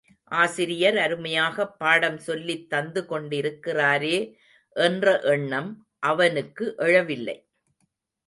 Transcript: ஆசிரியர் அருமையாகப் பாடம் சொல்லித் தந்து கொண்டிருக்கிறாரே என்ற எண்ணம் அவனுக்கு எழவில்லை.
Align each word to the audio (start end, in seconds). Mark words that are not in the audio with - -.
ஆசிரியர் 0.31 0.97
அருமையாகப் 0.97 1.75
பாடம் 1.77 2.17
சொல்லித் 2.17 2.69
தந்து 2.69 3.05
கொண்டிருக்கிறாரே 3.09 4.17
என்ற 4.75 5.19
எண்ணம் 5.23 5.69
அவனுக்கு 6.03 6.73
எழவில்லை. 6.77 7.37